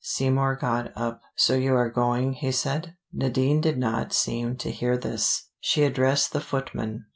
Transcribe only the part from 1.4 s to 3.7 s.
you are going," he said. Nadine